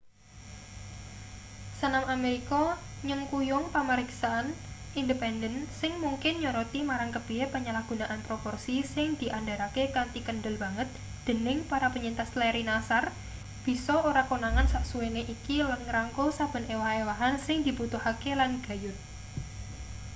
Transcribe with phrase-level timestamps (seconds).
[1.79, 2.61] senam amerika
[3.07, 4.45] nyengkuyung pamariksan
[5.01, 10.89] independen sing mungkin nyoroti marang kepiye penyalahgunaan proporsi sing diandharake kanthi kendel banget
[11.27, 13.05] dening para penyintas larry nassar
[13.65, 18.97] bisa ora konangan sasuwene iki lan ngrangkul saben ewah-ewahan sing dibutuhake lan gayut